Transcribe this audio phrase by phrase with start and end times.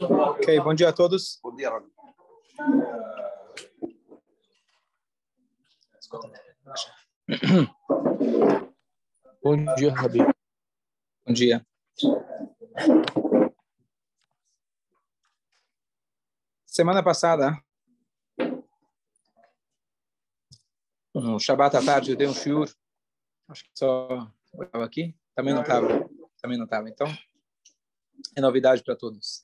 [0.00, 1.38] Ok, bom dia a todos.
[1.42, 1.70] Bom dia.
[9.42, 10.18] Bom dia, Rabi.
[11.26, 11.66] Bom dia.
[16.66, 17.60] Semana passada,
[21.14, 22.68] no Shabbat à tarde, eu dei um shiur.
[23.48, 24.30] Acho que só
[24.62, 25.14] estava aqui.
[25.34, 26.08] Também não estava.
[26.40, 26.88] Também não estava.
[26.88, 27.06] Então,
[28.36, 29.42] é novidade para todos.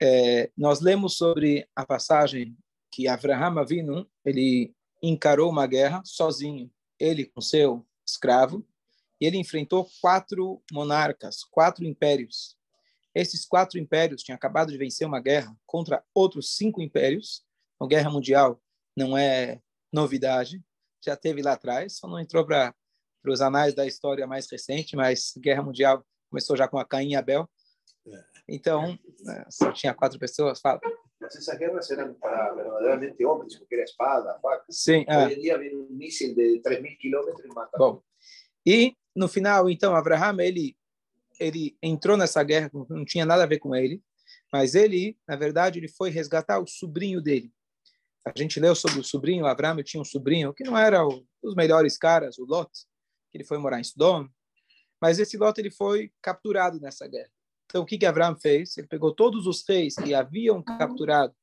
[0.00, 2.56] É, nós lemos sobre a passagem
[2.90, 8.66] que Avraham Avinu, ele encarou uma guerra sozinho, ele com seu escravo,
[9.20, 12.56] e ele enfrentou quatro monarcas, quatro impérios.
[13.14, 17.44] Esses quatro impérios tinham acabado de vencer uma guerra contra outros cinco impérios.
[17.80, 18.60] A guerra mundial
[18.96, 19.60] não é
[19.92, 20.62] novidade,
[21.04, 22.74] já teve lá atrás, só não entrou para
[23.26, 27.16] os anais da história mais recente, mas guerra mundial começou já com a Caim e
[27.16, 27.48] Abel.
[28.06, 28.24] É.
[28.48, 30.60] Então, né, só tinha quatro pessoas.
[30.60, 30.80] Fala.
[31.20, 34.64] Mas essas guerras eram para verdadeiramente homens, porque era espada, faca.
[34.70, 35.04] Sim.
[35.08, 35.26] É.
[35.26, 37.76] Hoje em dia vem um míssil de 3 mil quilômetros e mata.
[37.76, 38.02] Bom,
[38.64, 40.76] e no final, então, Abraham, ele,
[41.40, 44.02] ele entrou nessa guerra, não tinha nada a ver com ele,
[44.52, 47.52] mas ele, na verdade, ele foi resgatar o sobrinho dele.
[48.34, 51.54] A gente leu sobre o sobrinho, Abraham tinha um sobrinho que não era o, os
[51.54, 52.70] melhores caras, o Lot,
[53.30, 54.28] que ele foi morar em Sodom,
[55.00, 57.30] mas esse Lot ele foi capturado nessa guerra.
[57.66, 58.76] Então, o que, que Abraão fez?
[58.76, 61.34] Ele pegou todos os reis que haviam capturado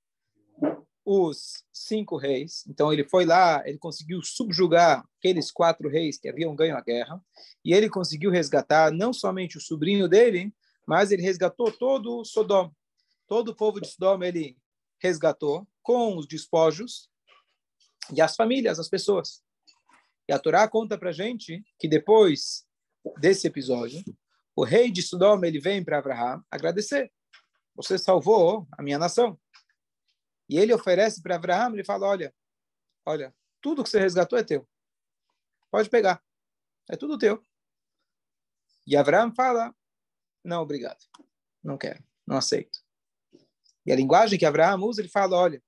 [1.06, 2.64] os cinco reis.
[2.68, 7.22] Então, ele foi lá, ele conseguiu subjugar aqueles quatro reis que haviam ganho a guerra,
[7.64, 10.52] e ele conseguiu resgatar não somente o sobrinho dele,
[10.88, 12.72] mas ele resgatou todo o Sodom.
[13.28, 14.58] Todo o povo de Sodom ele
[15.00, 17.10] resgatou com os despojos
[18.14, 19.44] e as famílias, as pessoas.
[20.28, 22.66] E a Torá conta para gente que depois
[23.20, 24.04] desse episódio,
[24.56, 27.12] o rei de Sodom ele vem para Abraão agradecer.
[27.76, 29.40] Você salvou a minha nação.
[30.50, 32.34] E ele oferece para Abraão, ele fala, olha,
[33.06, 34.68] olha, tudo que você resgatou é teu.
[35.72, 36.24] Pode pegar.
[36.90, 37.44] É tudo teu.
[38.88, 39.76] E Abraão fala,
[40.44, 41.04] não, obrigado.
[41.64, 42.85] Não quero, não aceito.
[43.86, 45.62] E a linguagem que Abraão usa, ele fala, olha,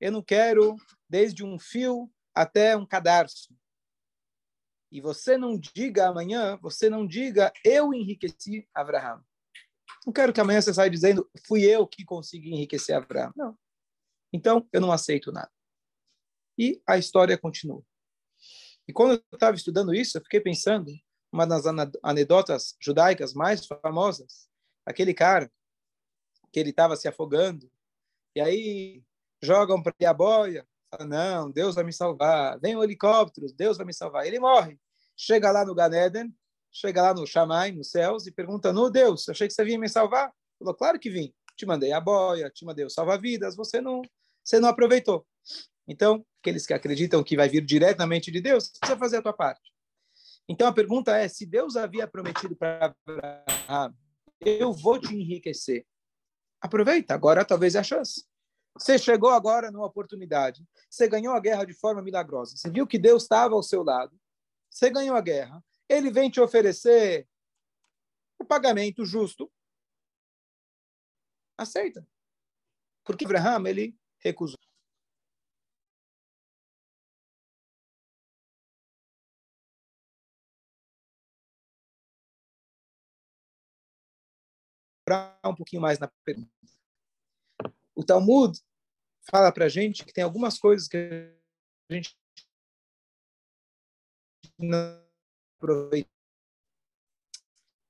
[0.00, 0.76] eu não quero
[1.08, 3.48] desde um fio até um cadarço
[4.90, 9.22] e você não diga amanhã, você não diga, eu enriqueci Abraão.
[10.06, 13.32] Não quero que amanhã você saia dizendo, fui eu que consegui enriquecer Abraão.
[13.36, 13.58] Não.
[14.32, 15.50] Então, eu não aceito nada.
[16.56, 17.84] E a história continua.
[18.86, 20.90] E quando eu estava estudando isso, eu fiquei pensando,
[21.30, 21.64] uma das
[22.02, 24.48] anedotas judaicas mais famosas,
[24.86, 25.52] aquele cara
[26.52, 27.70] que ele estava se afogando,
[28.34, 29.02] e aí
[29.42, 32.58] jogam para ele a boia, Fala, não, Deus vai me salvar.
[32.60, 34.26] Vem o helicóptero, Deus vai me salvar.
[34.26, 34.78] Ele morre.
[35.16, 36.34] Chega lá no Ganeden,
[36.72, 39.88] chega lá no Shammai, nos céus, e pergunta, no Deus, achei que você vinha me
[39.88, 40.32] salvar.
[40.58, 41.32] Falou, claro que vim.
[41.56, 44.00] Te mandei a boia, te mandei o salva-vidas, você não,
[44.44, 45.26] você não aproveitou.
[45.86, 49.72] Então, aqueles que acreditam que vai vir diretamente de Deus, precisa fazer a tua parte.
[50.48, 53.94] Então, a pergunta é, se Deus havia prometido para Abraão,
[54.40, 55.84] eu vou te enriquecer,
[56.60, 58.26] aproveita, agora talvez é a chance.
[58.78, 60.64] Você chegou agora numa oportunidade.
[60.88, 62.56] Você ganhou a guerra de forma milagrosa.
[62.56, 64.18] Você viu que Deus estava ao seu lado.
[64.70, 65.64] Você ganhou a guerra.
[65.88, 67.26] Ele vem te oferecer
[68.38, 69.50] o pagamento justo.
[71.56, 72.06] Aceita.
[73.02, 74.58] Porque Abraham, ele recusou.
[85.44, 86.50] Um pouquinho mais na pergunta.
[87.94, 88.58] O Talmud
[89.30, 91.32] fala para a gente que tem algumas coisas que
[91.90, 92.16] a gente
[94.58, 95.02] não
[95.56, 96.08] aproveita.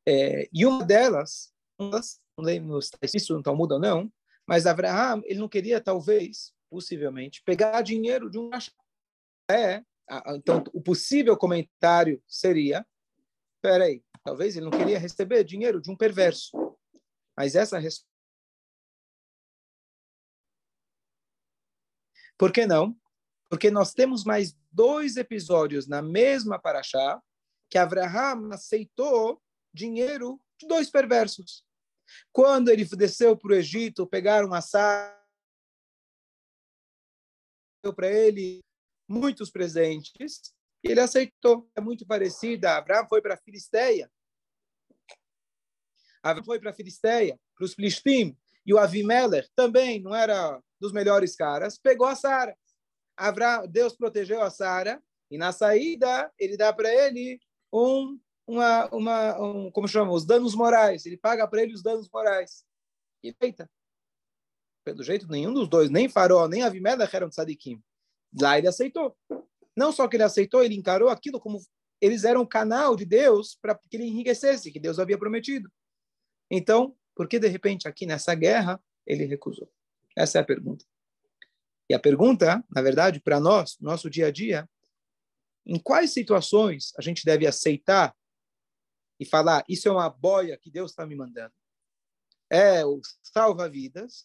[0.07, 1.91] É, e uma delas, não
[2.39, 4.13] lembro se isso no Talmud ou não,
[4.47, 8.51] mas Abraham, ele não queria, talvez, possivelmente, pegar dinheiro de um
[9.51, 9.83] é,
[10.35, 12.87] então o possível comentário seria,
[13.63, 16.68] peraí, talvez ele não queria receber dinheiro de um perverso.
[17.39, 17.79] Mas essa
[22.37, 23.01] Por que não?
[23.49, 27.23] Porque nós temos mais dois episódios na mesma paraxá
[27.71, 29.41] que Abraham aceitou
[29.73, 31.65] dinheiro de dois perversos.
[32.33, 35.15] Quando ele desceu para o Egito, pegaram assado
[37.95, 38.65] para ele
[39.09, 40.53] muitos presentes
[40.83, 41.71] e ele aceitou.
[41.77, 42.77] É muito parecida.
[42.77, 44.11] Abraão foi para a Filisteia.
[46.23, 48.37] Abraão foi para a Filisteia, para os Plishtim.
[48.65, 52.57] E o Avimelech também não era dos melhores caras, pegou a Sara.
[53.71, 57.41] Deus protegeu a Sara e na saída ele dá para ele
[57.73, 61.05] um, uma, uma, um, como chama, os danos morais.
[61.05, 62.65] Ele paga para ele os danos morais.
[63.23, 63.69] E feita.
[64.85, 67.83] Pelo jeito, nenhum dos dois, nem Faró, nem Avimelech eram tzadikim.
[68.41, 69.17] Lá ele aceitou.
[69.77, 71.61] Não só que ele aceitou, ele encarou aquilo como
[72.01, 75.71] eles eram o canal de Deus para que ele enriquecesse, que Deus havia prometido.
[76.51, 79.71] Então, por que de repente aqui nessa guerra ele recusou?
[80.17, 80.85] Essa é a pergunta.
[81.89, 84.69] E a pergunta, na verdade, para nós, nosso dia a dia,
[85.65, 88.15] em quais situações a gente deve aceitar
[89.19, 91.53] e falar: isso é uma boia que Deus está me mandando?
[92.51, 94.25] É o salva-vidas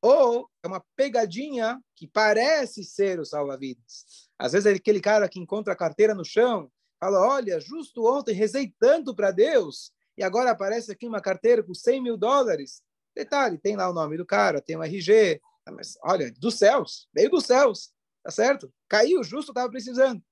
[0.00, 4.28] ou é uma pegadinha que parece ser o salva-vidas?
[4.38, 6.70] Às vezes é aquele cara que encontra a carteira no chão,
[7.00, 11.74] fala: Olha, justo ontem rezei tanto para Deus e agora aparece aqui uma carteira com
[11.74, 12.82] 100 mil dólares.
[13.14, 17.30] Detalhe: tem lá o nome do cara, tem o RG, mas olha, dos céus, veio
[17.30, 17.92] dos céus,
[18.22, 18.72] tá certo?
[18.88, 20.22] Caiu, justo estava precisando.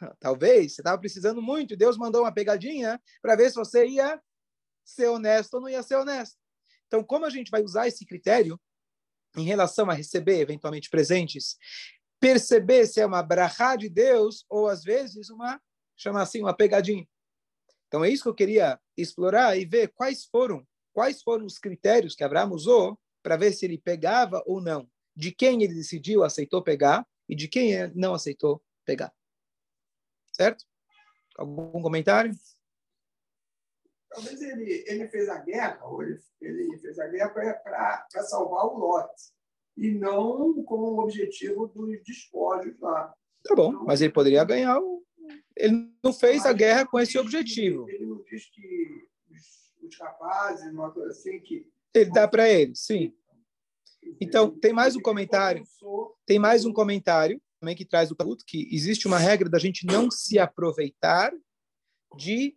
[0.20, 4.20] Talvez você estava precisando muito, Deus mandou uma pegadinha para ver se você ia
[4.84, 6.36] ser honesto ou não ia ser honesto.
[6.86, 8.60] Então, como a gente vai usar esse critério
[9.36, 11.56] em relação a receber eventualmente presentes,
[12.18, 15.60] perceber se é uma brachá de Deus ou às vezes uma,
[15.96, 17.06] chama assim, uma pegadinha.
[17.90, 22.14] Então, é isso que eu queria explorar e ver quais foram, quais foram os critérios
[22.14, 26.62] que Abraão usou para ver se ele pegava ou não, de quem ele decidiu, aceitou
[26.62, 29.12] pegar e de quem não aceitou pegar.
[30.32, 30.64] Certo?
[31.36, 32.32] Algum comentário?
[34.08, 38.78] Talvez ele, ele fez a guerra, ou ele, ele fez a guerra para salvar o
[38.78, 39.32] Lote,
[39.76, 43.12] e não com o objetivo dos despojos lá.
[43.42, 44.78] Tá bom, então, mas ele poderia ganhar.
[44.78, 45.04] O...
[45.56, 47.88] Ele não fez a guerra com esse objetivo.
[47.88, 49.08] Ele não diz que
[49.82, 53.12] os, rapazes, uma coisa assim, que ele dá para ele, sim.
[54.20, 55.64] Então, tem mais um comentário.
[56.24, 59.84] Tem mais um comentário também que traz o culto, que existe uma regra da gente
[59.84, 61.30] não se aproveitar
[62.16, 62.56] de,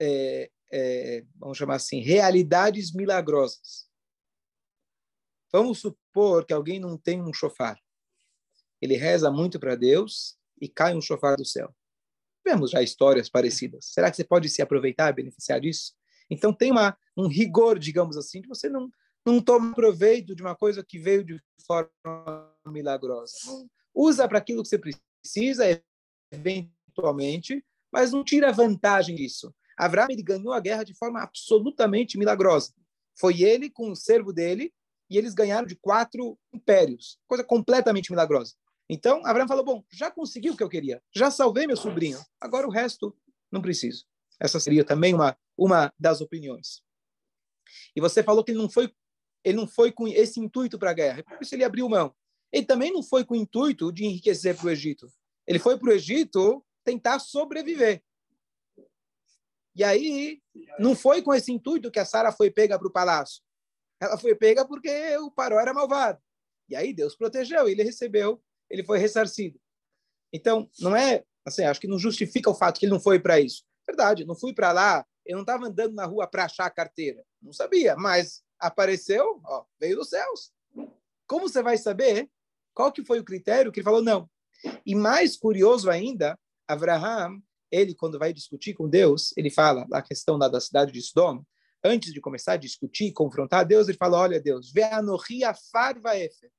[0.00, 3.88] é, é, vamos chamar assim, realidades milagrosas.
[5.52, 7.80] Vamos supor que alguém não tem um chofar.
[8.80, 11.74] Ele reza muito para Deus e cai um chofar do céu.
[12.44, 13.86] Vemos já histórias parecidas.
[13.86, 15.92] Será que você pode se aproveitar, beneficiar disso?
[16.30, 18.90] Então tem uma, um rigor, digamos assim, de você não,
[19.26, 21.90] não toma proveito de uma coisa que veio de forma
[22.66, 23.34] milagrosa.
[23.94, 25.64] Usa para aquilo que você precisa,
[26.32, 29.54] eventualmente, mas não tira vantagem disso.
[30.08, 32.72] Ele ganhou a guerra de forma absolutamente milagrosa.
[33.18, 34.72] Foi ele com o servo dele
[35.10, 38.54] e eles ganharam de quatro impérios, coisa completamente milagrosa.
[38.88, 42.66] Então, Abraão falou: Bom, já consegui o que eu queria, já salvei meu sobrinho, agora
[42.66, 43.16] o resto
[43.50, 44.06] não preciso.
[44.40, 46.82] Essa seria também uma, uma das opiniões.
[47.94, 48.92] E você falou que ele não foi,
[49.44, 52.14] ele não foi com esse intuito para a guerra, por isso ele abriu mão.
[52.52, 55.12] Ele também não foi com o intuito de enriquecer para o Egito.
[55.46, 58.02] Ele foi para o Egito tentar sobreviver.
[59.74, 60.42] E aí,
[60.78, 63.42] não foi com esse intuito que a Sara foi pega para o palácio.
[64.00, 66.20] Ela foi pega porque o Paró era malvado.
[66.68, 69.58] E aí Deus protegeu, ele recebeu, ele foi ressarcido.
[70.32, 73.40] Então, não é, assim, acho que não justifica o fato que ele não foi para
[73.40, 73.64] isso.
[73.86, 77.24] Verdade, não fui para lá, eu não estava andando na rua para achar a carteira.
[77.40, 80.52] Não sabia, mas apareceu, ó, veio dos céus.
[81.26, 82.28] Como você vai saber
[82.74, 84.28] qual que foi o critério que ele falou não?
[84.84, 90.38] E mais curioso ainda, Abraham, ele quando vai discutir com Deus, ele fala a questão
[90.38, 91.46] da, da cidade de Sodoma,
[91.84, 96.50] antes de começar a discutir, confrontar Deus, ele fala, olha Deus, ve'anohi afar vaefer.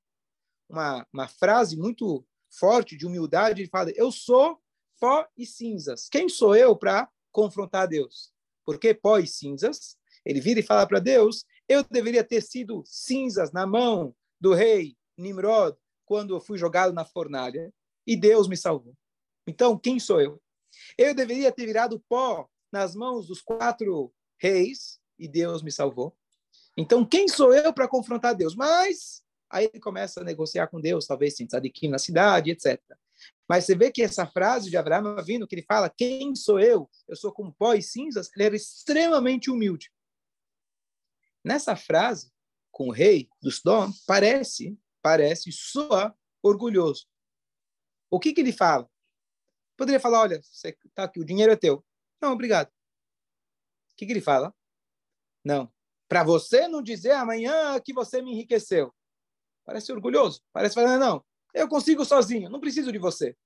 [0.70, 4.58] Uma, uma frase muito forte de humildade, ele fala, eu sou
[5.00, 6.08] pó e cinzas.
[6.08, 8.32] Quem sou eu para confrontar Deus.
[8.64, 13.52] Porque pó e cinzas, ele vira e fala para Deus: eu deveria ter sido cinzas
[13.52, 17.72] na mão do rei Nimrod quando eu fui jogado na fornalha
[18.06, 18.94] e Deus me salvou.
[19.46, 20.40] Então, quem sou eu?
[20.96, 26.16] Eu deveria ter virado pó nas mãos dos quatro reis e Deus me salvou.
[26.76, 28.54] Então, quem sou eu para confrontar Deus?
[28.54, 32.80] Mas aí ele começa a negociar com Deus, talvez sem tzadikim na cidade, etc.
[33.48, 36.88] Mas você vê que essa frase de Abraão vindo, que ele fala, quem sou eu?
[37.08, 39.92] Eu sou como pó e cinzas, ele era extremamente humilde.
[41.44, 42.32] Nessa frase,
[42.70, 47.06] com o rei dos Sodom, parece, parece, soa orgulhoso.
[48.08, 48.88] O que, que ele fala?
[49.76, 51.84] Poderia falar, olha, você tá aqui, o dinheiro é teu.
[52.20, 52.68] Não, obrigado.
[52.68, 54.54] O que, que ele fala?
[55.44, 55.72] Não.
[56.08, 58.94] Para você não dizer amanhã que você me enriqueceu.
[59.70, 60.42] Parece orgulhoso.
[60.52, 61.24] Parece falar, não,
[61.54, 63.36] eu consigo sozinho, não preciso de você.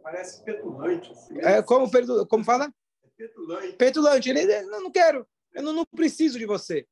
[0.00, 1.10] Parece, petulante.
[1.10, 1.90] Assim, é, como,
[2.28, 2.72] como fala?
[3.02, 3.72] É petulante.
[3.72, 4.30] Petulante.
[4.30, 6.86] Ele, não, não quero, eu não, não preciso de você.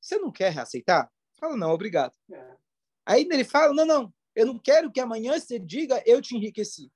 [0.00, 1.12] Você não quer aceitar?
[1.38, 2.14] Fala, não, obrigado.
[2.32, 2.56] É.
[3.04, 6.90] Aí ele fala, não, não, eu não quero que amanhã você diga, eu te enriqueci.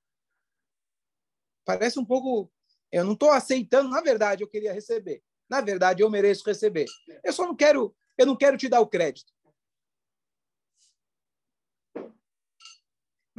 [1.67, 2.51] Parece um pouco,
[2.91, 5.23] eu não estou aceitando, na verdade, eu queria receber.
[5.51, 6.87] Na verdade, eu mereço receber.
[7.23, 9.31] Eu só não quero, eu não quero te dar o crédito.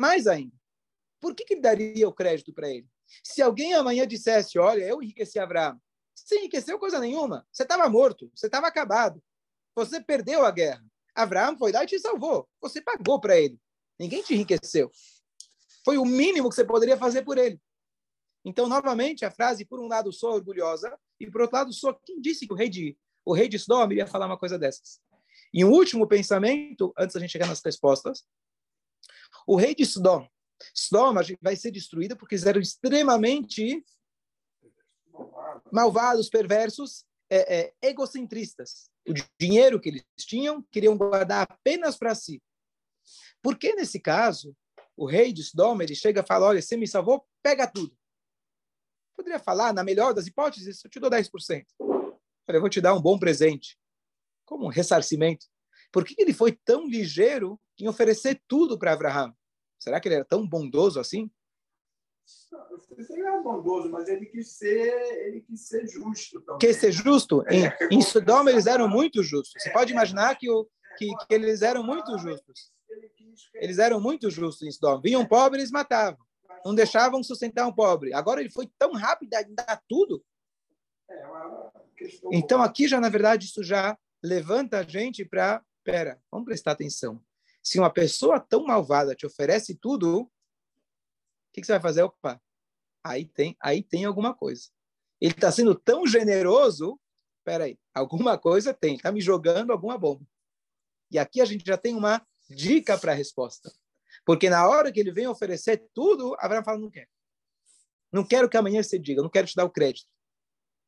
[0.02, 0.56] Mais ainda,
[1.20, 2.88] por que, que ele daria o crédito para ele?
[3.24, 5.80] Se alguém amanhã dissesse, olha, eu enriqueci Abraão,
[6.16, 7.46] você enriqueceu coisa nenhuma.
[7.52, 9.22] Você estava morto, você estava acabado.
[9.76, 10.84] Você perdeu a guerra.
[11.14, 12.50] Abraão foi lá e te salvou.
[12.60, 13.60] Você pagou para ele.
[14.00, 14.92] Ninguém te enriqueceu.
[15.86, 17.62] Foi o mínimo que você poderia fazer por ele.
[18.44, 22.20] Então, novamente, a frase, por um lado, sou orgulhosa, e por outro lado, sou quem
[22.20, 25.00] disse que o rei de, o rei de Sodom iria falar uma coisa dessas.
[25.54, 28.26] E um último pensamento, antes da gente chegar nas respostas.
[29.46, 30.28] O rei de Sodom.
[30.74, 33.84] Sodom vai ser destruída porque eles eram extremamente
[35.72, 38.90] malvados, perversos, é, é, egocentristas.
[39.08, 42.42] O dinheiro que eles tinham, queriam guardar apenas para si.
[43.42, 44.56] Por que, nesse caso,
[44.96, 47.98] o rei de Sodom, ele chega e fala, olha, você me salvou, pega tudo.
[49.16, 51.66] Poderia falar, na melhor das hipóteses, eu te dou 10%.
[51.80, 53.78] Olha, eu vou te dar um bom presente.
[54.46, 55.48] Como um ressarcimento.
[55.92, 59.36] Por que ele foi tão ligeiro em oferecer tudo para Abraão?
[59.80, 61.30] Será que ele era tão bondoso assim?
[63.10, 64.94] Ele era bondoso, mas ele quis ser,
[65.28, 66.60] ele quis ser justo também.
[66.60, 67.44] Quer ser justo?
[67.50, 69.62] Em, é, em Sodoma eles eram muito justos.
[69.62, 70.68] Você pode imaginar que, o,
[70.98, 72.72] que, que eles eram muito justos.
[73.56, 75.02] Eles eram muito justos em Sodoma.
[75.02, 76.20] Vinham pobres, eles matavam.
[76.64, 78.14] Não deixavam sustentar um pobre.
[78.14, 80.24] Agora ele foi tão rápido em dar tudo.
[81.10, 81.22] É
[82.32, 85.64] então aqui já, na verdade, isso já levanta a gente para...
[85.92, 87.22] Pera, vamos prestar atenção.
[87.62, 90.32] Se uma pessoa tão malvada te oferece tudo, o
[91.52, 92.02] que, que você vai fazer?
[92.04, 92.42] Opa,
[93.04, 94.70] aí tem, aí tem alguma coisa.
[95.20, 96.98] Ele está sendo tão generoso,
[97.44, 100.26] peraí, alguma coisa tem, está me jogando alguma bomba.
[101.12, 103.70] E aqui a gente já tem uma dica para a resposta.
[104.26, 107.10] Porque na hora que ele vem oferecer tudo, Abraão fala, não quero.
[108.14, 110.08] Não quero que amanhã você diga, não quero te dar o crédito.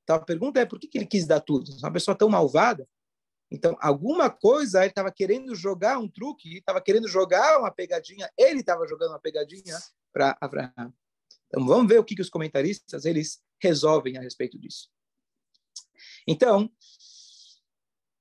[0.03, 1.75] Então a pergunta é, por que, que ele quis dar tudo?
[1.79, 2.88] Uma pessoa tão malvada?
[3.53, 8.62] Então, alguma coisa ele estava querendo jogar um truque, estava querendo jogar uma pegadinha, ele
[8.62, 9.77] estava jogando uma pegadinha
[10.12, 10.91] para Abraão.
[11.45, 14.89] Então, vamos ver o que, que os comentaristas eles resolvem a respeito disso.
[16.27, 16.67] Então,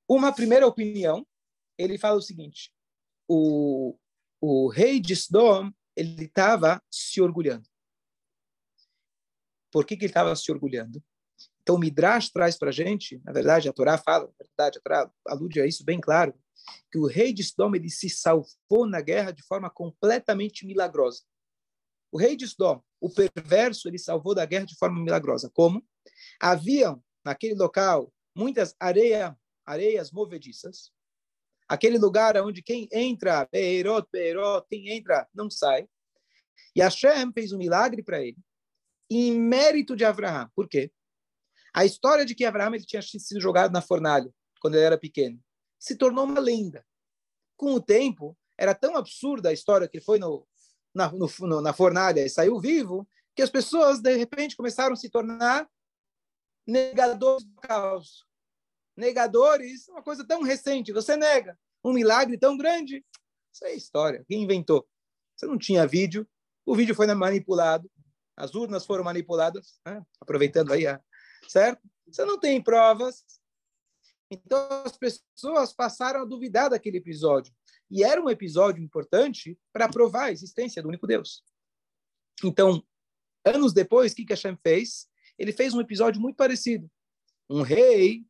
[0.06, 1.26] uma primeira opinião,
[1.78, 2.70] ele fala o seguinte:
[3.26, 3.96] o,
[4.38, 7.66] o rei de Sodom ele estava se orgulhando.
[9.70, 11.02] Por que, que ele estava se orgulhando?
[11.62, 14.80] Então, o Midrash traz para a gente, na verdade, a Torá fala, na verdade, a
[14.82, 16.34] Torá alude a isso bem claro,
[16.90, 21.22] que o rei de Sodom ele se salvou na guerra de forma completamente milagrosa.
[22.10, 25.50] O rei de Sodom, o perverso, ele salvou da guerra de forma milagrosa.
[25.54, 25.84] Como?
[26.40, 30.92] Haviam naquele local muitas areia, areias movediças.
[31.68, 35.88] Aquele lugar onde quem entra, Beirot, Beirot, quem entra não sai.
[36.74, 38.36] E Hashem fez um milagre para ele,
[39.10, 40.50] em mérito de Abraão.
[40.54, 40.90] Por quê?
[41.74, 45.42] A história de que Abraão ele tinha sido jogado na fornalha quando ele era pequeno
[45.82, 46.86] se tornou uma lenda.
[47.56, 50.46] Com o tempo, era tão absurda a história que ele foi no,
[50.94, 55.10] na, no, na fornalha e saiu vivo, que as pessoas, de repente, começaram a se
[55.10, 55.68] tornar
[56.64, 58.24] negadores do caos.
[58.96, 60.92] Negadores, uma coisa tão recente.
[60.92, 63.04] Você nega um milagre tão grande.
[63.52, 64.24] Isso é história.
[64.28, 64.86] Quem inventou?
[65.34, 66.28] Você não tinha vídeo,
[66.64, 67.90] o vídeo foi manipulado,
[68.36, 70.00] as urnas foram manipuladas, né?
[70.20, 71.02] aproveitando aí, a...
[71.48, 71.82] certo?
[72.06, 73.24] Você não tem provas.
[74.30, 77.54] Então as pessoas passaram a duvidar daquele episódio.
[77.90, 81.44] E era um episódio importante para provar a existência do único Deus.
[82.42, 82.82] Então,
[83.44, 85.06] anos depois, o que, que Hashem fez?
[85.38, 86.90] Ele fez um episódio muito parecido.
[87.50, 88.24] Um rei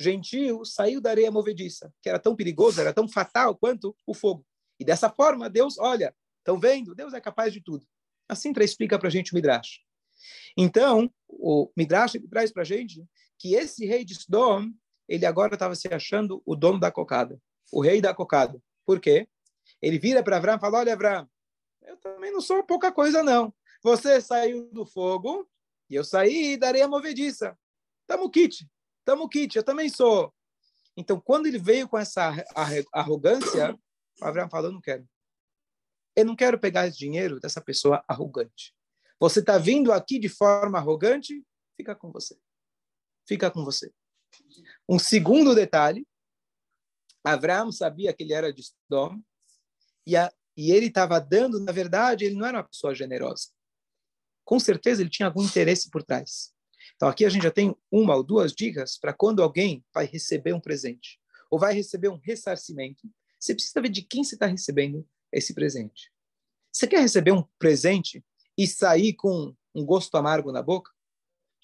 [0.00, 4.46] gentil saiu da areia movediça, que era tão perigoso, era tão fatal quanto o fogo.
[4.80, 6.94] E dessa forma, Deus, olha, estão vendo?
[6.94, 7.86] Deus é capaz de tudo.
[8.28, 9.80] Assim explica para a gente o Midrash.
[10.56, 13.04] Então, o Midrash traz para a gente
[13.38, 14.70] que esse rei de Sodom,
[15.08, 17.40] ele agora estava se achando o dono da cocada,
[17.72, 18.62] o rei da cocada.
[18.86, 19.28] Por quê?
[19.80, 21.28] Ele vira para Avram e fala: Olha, Avram,
[21.82, 23.52] eu também não sou pouca coisa, não.
[23.82, 25.48] Você saiu do fogo
[25.90, 27.58] e eu saí da areia movediça.
[28.06, 28.68] Tamo kit,
[29.04, 30.32] tamo kit, eu também sou.
[30.96, 32.32] Então, quando ele veio com essa
[32.92, 33.76] arrogância,
[34.20, 35.08] Avram falou: não quero.
[36.14, 38.74] Eu não quero pegar esse dinheiro dessa pessoa arrogante.
[39.22, 41.46] Você está vindo aqui de forma arrogante?
[41.76, 42.36] Fica com você.
[43.24, 43.88] Fica com você.
[44.88, 46.04] Um segundo detalhe
[47.22, 49.22] Abraão sabia que ele era de Sodom
[50.04, 53.50] e, a, e ele estava dando, na verdade, ele não era uma pessoa generosa.
[54.44, 56.52] Com certeza ele tinha algum interesse por trás.
[56.96, 60.52] Então aqui a gente já tem uma ou duas dicas para quando alguém vai receber
[60.52, 61.20] um presente.
[61.48, 66.10] ou vai receber um ressarcimento, você precisa ver de quem você está recebendo esse presente.
[66.72, 68.24] Você quer receber um presente
[68.62, 70.90] e sair com um gosto amargo na boca?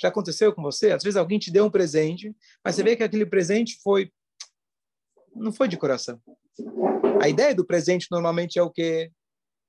[0.01, 0.93] Já aconteceu com você?
[0.93, 4.13] Às vezes alguém te deu um presente, mas você vê que aquele presente foi
[5.35, 6.21] não foi de coração.
[7.23, 9.13] A ideia do presente normalmente é o quê?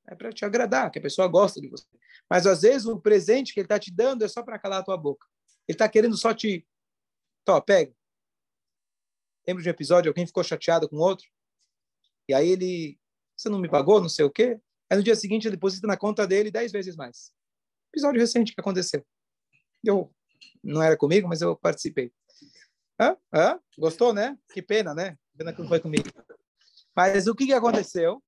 [0.07, 1.85] É para te agradar, que a pessoa gosta de você.
[2.29, 4.83] Mas às vezes o presente que ele está te dando é só para calar a
[4.83, 5.27] tua boca.
[5.67, 6.67] Ele está querendo só te.
[7.45, 7.93] Tó, pega.
[9.47, 11.27] Lembra de um episódio, alguém ficou chateado com outro?
[12.27, 12.99] E aí ele.
[13.35, 14.59] Você não me pagou, não sei o quê?
[14.89, 17.31] Aí no dia seguinte ele deposita na conta dele dez vezes mais.
[17.93, 19.05] Episódio recente que aconteceu.
[19.83, 20.11] Eu
[20.63, 22.11] não era comigo, mas eu participei.
[22.99, 23.15] Hã?
[23.33, 23.59] Hã?
[23.77, 24.37] Gostou, né?
[24.53, 25.17] Que pena, né?
[25.37, 26.09] Pena que não foi comigo.
[26.95, 28.21] Mas o que, que aconteceu?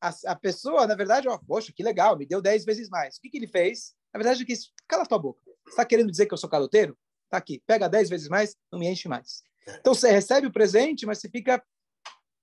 [0.00, 3.16] A, a pessoa, na verdade, ó, poxa, que legal, me deu dez vezes mais.
[3.16, 3.94] O que, que ele fez?
[4.12, 5.40] Na verdade, ele quis, cala tua boca.
[5.64, 6.96] Você está querendo dizer que eu sou caloteiro?
[7.30, 9.42] Tá aqui, pega dez vezes mais, não me enche mais.
[9.80, 11.62] Então você recebe o presente, mas você fica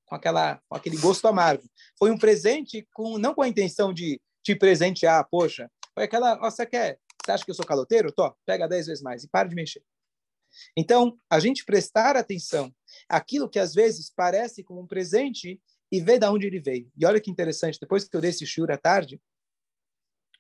[0.10, 1.64] com aquela, com aquele gosto amargo.
[1.98, 6.50] Foi um presente com não com a intenção de te presentear, poxa, foi aquela, ó,
[6.50, 8.12] você quer, você acha que eu sou caloteiro?
[8.12, 9.84] Tô, pega dez vezes mais e para de mexer.
[10.76, 12.74] Então, a gente prestar atenção
[13.08, 15.62] àquilo que às vezes parece como um presente
[15.92, 16.92] e ver de onde ele veio.
[16.98, 19.22] E olha que interessante, depois que eu dei esse shur à tarde,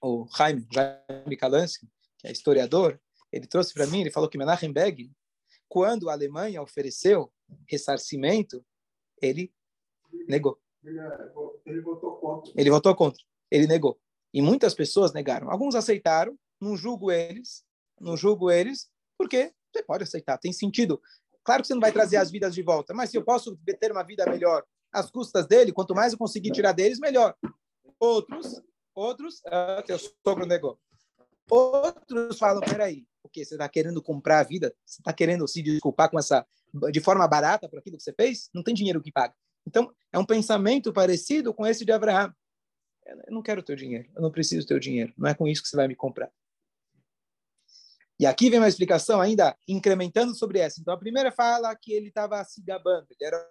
[0.01, 2.99] o Jaime, Jaime Kalansky, que é historiador,
[3.31, 5.13] ele trouxe para mim, ele falou que Menachem Begin,
[5.67, 7.31] quando a Alemanha ofereceu
[7.67, 8.65] ressarcimento,
[9.21, 9.53] ele
[10.27, 10.59] negou.
[11.65, 12.53] Ele votou contra.
[12.55, 13.21] Ele votou contra.
[13.51, 13.99] Ele negou.
[14.33, 15.49] E muitas pessoas negaram.
[15.49, 17.65] Alguns aceitaram, não julgo eles,
[17.99, 21.01] não julgo eles, porque você pode aceitar, tem sentido.
[21.43, 23.91] Claro que você não vai trazer as vidas de volta, mas se eu posso ter
[23.91, 27.35] uma vida melhor às custas dele, quanto mais eu conseguir tirar deles, melhor.
[27.99, 28.61] Outros,
[28.93, 30.79] outros, ah, teu sogro negou.
[31.49, 34.73] Outros falam, peraí, o que você está querendo comprar a vida?
[34.85, 36.45] Você está querendo se desculpar com essa
[36.91, 38.49] de forma barata por aquilo que você fez?
[38.53, 39.33] Não tem dinheiro que paga.
[39.67, 42.33] Então, é um pensamento parecido com esse de Abraão.
[43.05, 45.69] Eu não quero teu dinheiro, eu não preciso teu dinheiro, não é com isso que
[45.69, 46.31] você vai me comprar.
[48.19, 50.79] E aqui vem uma explicação ainda incrementando sobre essa.
[50.81, 53.49] Então, a primeira fala que ele estava se gabando, ele era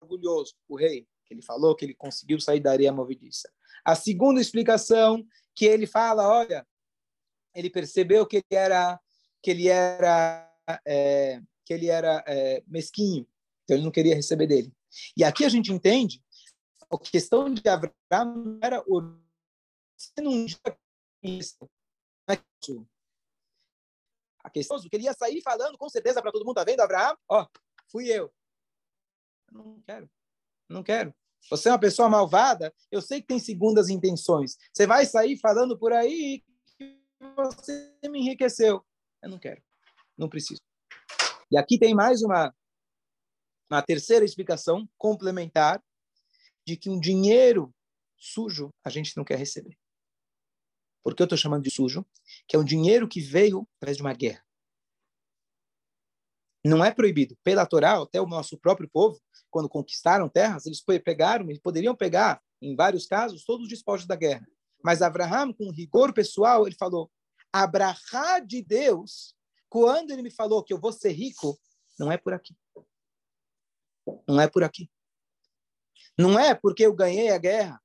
[0.00, 3.50] orgulhoso, o rei, que ele falou que ele conseguiu sair da areia movediça.
[3.84, 6.66] A segunda explicação que ele fala, olha,
[7.54, 9.00] ele percebeu que ele era
[9.42, 10.48] que ele era
[10.86, 13.26] é, que ele era é, mesquinho,
[13.64, 14.72] então ele não queria receber dele.
[15.16, 16.22] E aqui a gente entende
[16.90, 19.00] a questão de Abraão era o
[20.18, 20.46] não
[24.44, 27.16] a questão que ele ia sair falando com certeza para todo mundo, tá vendo, Abraão?
[27.28, 27.46] Ó,
[27.88, 28.32] fui eu.
[29.52, 30.10] Não quero.
[30.68, 31.14] Não quero.
[31.50, 34.56] Você é uma pessoa malvada, eu sei que tem segundas intenções.
[34.72, 36.42] Você vai sair falando por aí
[36.76, 36.98] que
[37.36, 38.84] você me enriqueceu.
[39.22, 39.62] Eu não quero.
[40.16, 40.60] Não preciso.
[41.50, 42.54] E aqui tem mais uma,
[43.74, 45.82] uma terceira explicação complementar
[46.66, 47.74] de que um dinheiro
[48.16, 49.76] sujo a gente não quer receber.
[51.02, 52.06] Por que eu estou chamando de sujo?
[52.46, 54.44] Que é um dinheiro que veio através de uma guerra.
[56.64, 57.36] Não é proibido.
[57.42, 62.40] Pela Torá, até o nosso próprio povo, quando conquistaram terras, eles pegaram, eles poderiam pegar,
[62.60, 64.46] em vários casos, todos os despojos da guerra.
[64.84, 67.10] Mas Abraham, com rigor pessoal, ele falou:
[67.52, 69.34] Abrahá de Deus,
[69.68, 71.58] quando ele me falou que eu vou ser rico,
[71.98, 72.54] não é por aqui.
[74.26, 74.90] Não é por aqui.
[76.18, 77.80] Não é porque eu ganhei a guerra,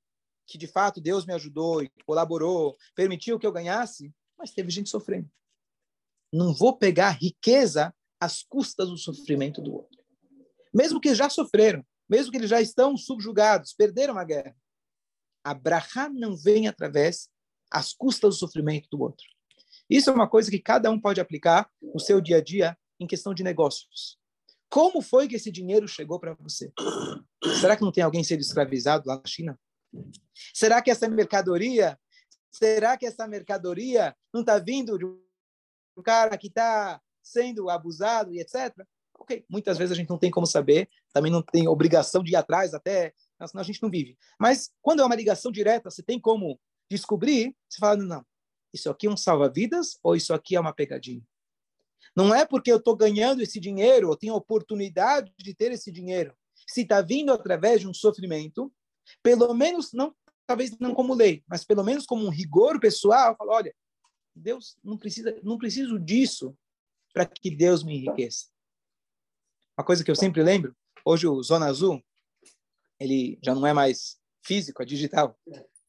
[0.45, 4.89] que de fato Deus me ajudou e colaborou, permitiu que eu ganhasse, mas teve gente
[4.89, 5.29] sofrendo.
[6.31, 9.97] Não vou pegar riqueza às custas do sofrimento do outro.
[10.73, 14.55] Mesmo que já sofreram, mesmo que eles já estão subjugados, perderam a guerra.
[15.43, 17.29] Abraham não vem através
[17.71, 19.25] às custas do sofrimento do outro.
[19.89, 23.07] Isso é uma coisa que cada um pode aplicar no seu dia a dia em
[23.07, 24.19] questão de negócios.
[24.69, 26.71] Como foi que esse dinheiro chegou para você?
[27.59, 29.59] Será que não tem alguém sendo escravizado lá na China?
[30.53, 31.97] Será que essa mercadoria,
[32.51, 38.39] será que essa mercadoria não está vindo de um cara que está sendo abusado e
[38.39, 38.75] etc?
[39.19, 42.35] Ok, muitas vezes a gente não tem como saber, também não tem obrigação de ir
[42.35, 43.13] atrás, até
[43.47, 44.17] senão a gente não vive.
[44.39, 48.25] Mas quando é uma ligação direta, você tem como descobrir, você fala, não,
[48.73, 51.21] isso aqui é um salva-vidas ou isso aqui é uma pegadinha?
[52.15, 56.33] Não é porque eu estou ganhando esse dinheiro, eu tenho oportunidade de ter esse dinheiro.
[56.67, 58.71] Se está vindo através de um sofrimento,
[59.21, 60.15] pelo menos, não
[60.45, 63.75] talvez não como lei, mas pelo menos como um rigor pessoal, falo, olha,
[64.33, 66.57] Deus não precisa, não preciso disso
[67.13, 68.47] para que Deus me enriqueça.
[69.77, 72.01] Uma coisa que eu sempre lembro, hoje o Zona Azul,
[72.99, 75.37] ele já não é mais físico, é digital.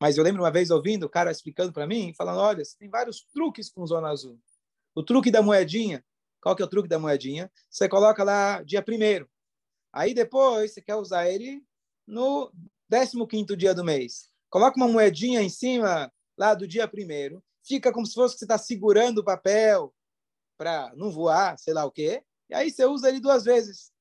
[0.01, 3.23] Mas eu lembro uma vez ouvindo o cara explicando para mim, falando, olha, tem vários
[3.33, 4.41] truques com Zona Azul.
[4.95, 6.05] O truque da moedinha,
[6.41, 7.51] qual que é o truque da moedinha?
[7.69, 9.29] Você coloca lá dia primeiro.
[9.93, 11.63] Aí depois você quer usar ele
[12.07, 12.53] no
[13.29, 14.31] 15 dia do mês.
[14.51, 17.43] Coloca uma moedinha em cima lá do dia primeiro.
[17.63, 19.95] Fica como se fosse que você está segurando o papel
[20.57, 22.23] para não voar, sei lá o quê.
[22.49, 23.93] E aí você usa ele duas vezes.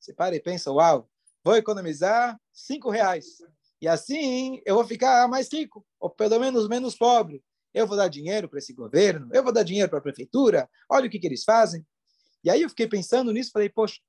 [0.00, 1.08] Você para e pensa, uau,
[1.44, 3.38] vou economizar cinco reais.
[3.80, 7.42] E assim eu vou ficar mais rico, ou pelo menos menos pobre.
[7.76, 11.08] Eu vou dar dinheiro para esse governo, eu vou dar dinheiro para a prefeitura, olha
[11.08, 11.86] o que, que eles fazem.
[12.42, 14.00] E aí eu fiquei pensando nisso, falei, poxa,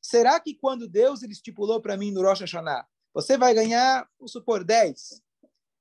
[0.00, 4.30] será que quando Deus ele estipulou para mim no Rosh Hashanah, você vai ganhar, vamos
[4.30, 5.20] supor, 10.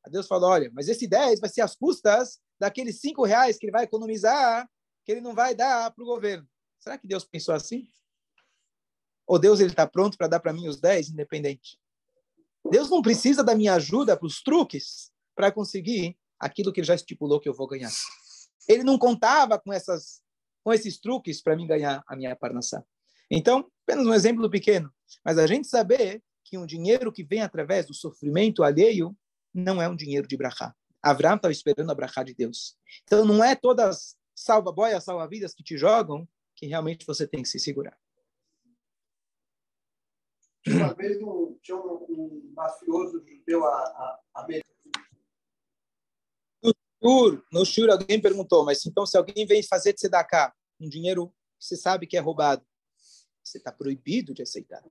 [0.04, 3.68] A Deus falou, olha, mas esse 10 vai ser as custas daqueles 5 reais que
[3.68, 4.68] ele vai economizar,
[5.06, 6.50] que ele não vai dar para o governo.
[6.80, 7.88] Será que Deus pensou assim?
[9.28, 11.78] Ou Deus ele está pronto para dar para mim os 10 independente?
[12.68, 16.96] Deus não precisa da minha ajuda para os truques para conseguir aquilo que ele já
[16.96, 17.92] estipulou que eu vou ganhar.
[18.68, 20.22] Ele não contava com essas
[20.64, 22.84] com esses truques para mim ganhar a minha parnassá.
[23.32, 27.86] Então, apenas um exemplo pequeno, mas a gente saber que um dinheiro que vem através
[27.86, 29.16] do sofrimento alheio
[29.54, 30.76] não é um dinheiro de brachá.
[31.02, 32.78] Abraão estava esperando a brachá de Deus.
[33.04, 37.60] Então, não é todas salva-boias, salva-vidas que te jogam que realmente você tem que se
[37.60, 37.98] segurar.
[40.68, 44.48] Uma vez um, tinha um, um mafioso judeu a, a, a
[47.02, 51.28] Shur, no Shur alguém perguntou, mas então se alguém vem fazer de tzedakah, um dinheiro
[51.60, 52.66] que você sabe que é roubado,
[53.44, 54.84] você está proibido de aceitar.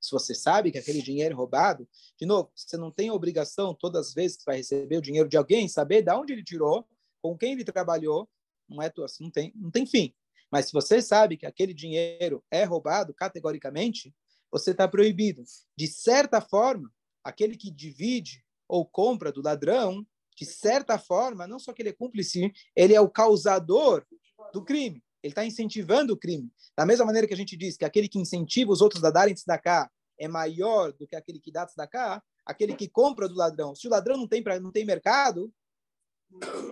[0.00, 1.86] Se você sabe que aquele dinheiro é roubado,
[2.18, 5.36] de novo, você não tem obrigação, todas as vezes que vai receber o dinheiro de
[5.36, 6.88] alguém, saber de onde ele tirou,
[7.20, 8.28] com quem ele trabalhou,
[8.68, 10.14] não é tua, não tem, não tem fim.
[10.50, 14.14] Mas se você sabe que aquele dinheiro é roubado categoricamente,
[14.50, 15.44] você está proibido.
[15.76, 16.90] De certa forma,
[17.22, 20.06] aquele que divide ou compra do ladrão,
[20.40, 24.06] de certa forma, não só que ele é cúmplice, ele é o causador
[24.54, 25.04] do crime.
[25.22, 26.50] Ele está incentivando o crime.
[26.74, 29.34] Da mesma maneira que a gente diz que aquele que incentiva os outros a darem
[29.34, 33.74] tzedakah é maior do que aquele que dá tzedakah, aquele que compra do ladrão.
[33.74, 35.52] Se o ladrão não tem, não tem mercado,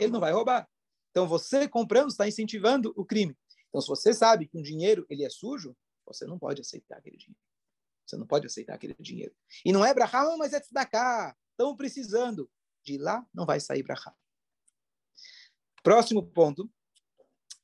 [0.00, 0.66] ele não vai roubar.
[1.10, 3.36] Então, você comprando está incentivando o crime.
[3.68, 5.76] Então, se você sabe que um dinheiro ele é sujo,
[6.06, 7.40] você não pode aceitar aquele dinheiro.
[8.06, 9.34] Você não pode aceitar aquele dinheiro.
[9.62, 11.36] E não é brahá, mas é tzedakah.
[11.50, 12.50] Estão precisando
[12.92, 14.14] de lá não vai sair para cá.
[15.82, 16.70] Próximo ponto,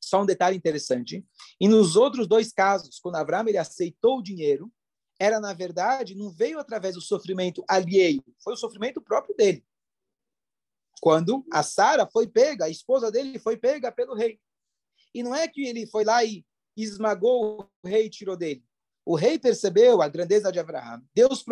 [0.00, 1.26] só um detalhe interessante.
[1.60, 4.72] E nos outros dois casos, quando Abraão ele aceitou o dinheiro,
[5.18, 9.64] era na verdade não veio através do sofrimento alheio, foi o sofrimento próprio dele.
[11.00, 14.40] Quando a Sara foi pega, a esposa dele foi pega pelo rei.
[15.14, 16.44] E não é que ele foi lá e
[16.76, 18.64] esmagou o rei e tirou dele.
[19.04, 21.02] O rei percebeu a grandeza de Abraão.
[21.14, 21.44] Deus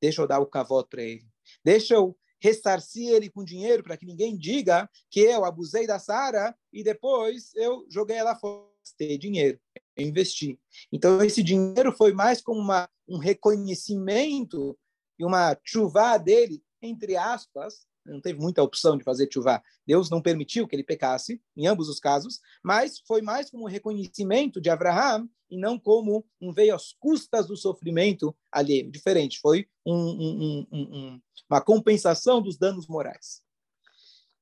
[0.00, 1.26] Deixa eu dar o cavoto para ele.
[1.64, 6.56] Deixa eu ressarcir ele com dinheiro para que ninguém diga que eu abusei da Sara
[6.72, 8.70] e depois eu joguei ela fora.
[8.96, 9.60] Ter dinheiro,
[9.94, 10.58] eu investi.
[10.90, 14.76] Então, esse dinheiro foi mais como uma, um reconhecimento
[15.18, 19.62] e uma chuva dele, entre aspas, não teve muita opção de fazer chuvá.
[19.86, 23.68] Deus não permitiu que ele pecasse, em ambos os casos, mas foi mais como um
[23.68, 28.90] reconhecimento de Abraão e não como um veio às custas do sofrimento alheio.
[28.90, 33.42] Diferente, foi um, um, uma compensação dos danos morais.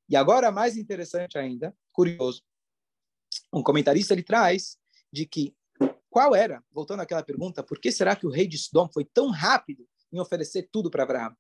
[0.09, 2.43] E agora, mais interessante ainda, curioso,
[3.53, 4.79] um comentarista ele traz
[5.13, 5.55] de que
[6.11, 9.31] qual era, voltando àquela pergunta, por que será que o rei de Sodom foi tão
[9.31, 11.37] rápido em oferecer tudo para Abraão?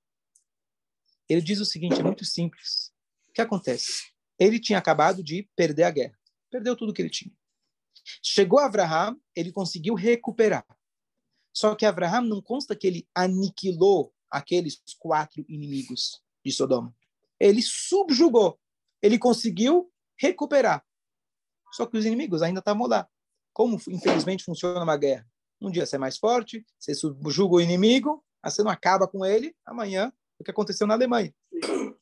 [1.28, 2.92] Ele diz o seguinte, é muito simples.
[3.28, 4.10] O que acontece?
[4.38, 6.18] Ele tinha acabado de perder a guerra.
[6.50, 7.32] Perdeu tudo que ele tinha.
[8.22, 10.64] Chegou Abraham, ele conseguiu recuperar.
[11.52, 16.94] Só que Abraham não consta que ele aniquilou aqueles quatro inimigos de Sodoma.
[17.38, 18.58] Ele subjugou.
[19.02, 20.84] Ele conseguiu recuperar.
[21.72, 23.08] Só que os inimigos ainda estavam lá.
[23.52, 25.28] Como, infelizmente, funciona uma guerra?
[25.60, 29.54] Um dia você é mais forte, você subjuga o inimigo, você não acaba com ele,
[29.66, 31.34] amanhã o que aconteceu na Alemanha.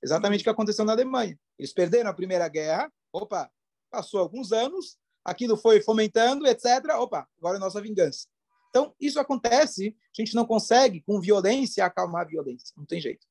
[0.03, 1.39] Exatamente o que aconteceu na Alemanha.
[1.59, 3.51] Eles perderam a Primeira Guerra, opa,
[3.91, 6.67] passou alguns anos, aquilo foi fomentando, etc.
[6.99, 8.27] Opa, agora é nossa vingança.
[8.71, 12.75] Então, isso acontece, a gente não consegue, com violência, acalmar a violência.
[12.77, 13.27] Não tem jeito.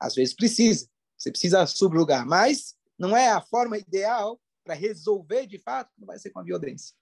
[0.00, 5.58] Às vezes precisa, você precisa subjugar, mas não é a forma ideal para resolver de
[5.58, 6.94] fato, não vai ser com a violência.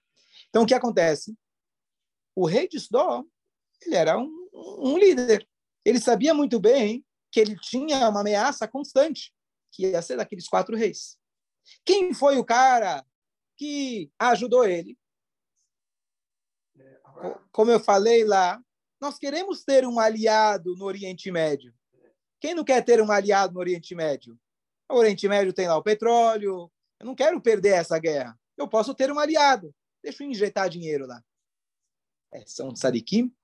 [0.48, 1.36] Então, o que acontece?
[2.34, 3.24] O rei de Sodom,
[3.82, 5.46] ele era um, um líder.
[5.84, 9.32] Ele sabia muito bem que ele tinha uma ameaça constante,
[9.72, 11.16] que ia ser daqueles quatro reis.
[11.84, 13.04] Quem foi o cara
[13.56, 14.98] que ajudou ele?
[17.52, 18.60] Como eu falei lá,
[19.00, 21.74] nós queremos ter um aliado no Oriente Médio.
[22.40, 24.38] Quem não quer ter um aliado no Oriente Médio?
[24.88, 28.38] O Oriente Médio tem lá o petróleo, Eu não quero perder essa guerra.
[28.56, 29.74] Eu posso ter um aliado.
[30.02, 31.22] Deixa eu injetar dinheiro lá.
[32.32, 33.34] É, são sadikim?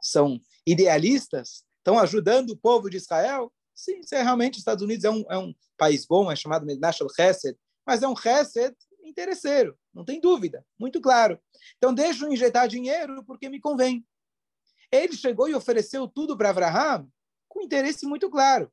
[0.00, 1.64] São idealistas?
[1.84, 3.52] Estão ajudando o povo de Israel?
[3.74, 6.64] Sim, se é realmente os Estados Unidos é um, é um país bom, é chamado
[6.78, 11.38] National Hesed, mas é um Hesed interesseiro, não tem dúvida, muito claro.
[11.76, 14.02] Então, deixa eu injetar dinheiro porque me convém.
[14.90, 17.06] Ele chegou e ofereceu tudo para Abraham
[17.46, 18.72] com interesse muito claro.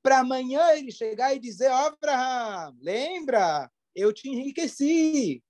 [0.00, 5.42] Para amanhã ele chegar e dizer: Ó, oh, Abraham, lembra, eu te enriqueci.